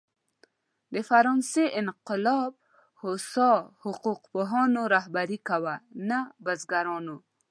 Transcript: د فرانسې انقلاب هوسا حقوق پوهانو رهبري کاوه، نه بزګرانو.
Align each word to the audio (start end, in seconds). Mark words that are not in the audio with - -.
د 0.93 0.95
فرانسې 1.09 1.65
انقلاب 1.81 2.51
هوسا 3.01 3.51
حقوق 3.83 4.19
پوهانو 4.31 4.81
رهبري 4.95 5.37
کاوه، 5.47 5.75
نه 6.09 6.19
بزګرانو. 6.43 7.17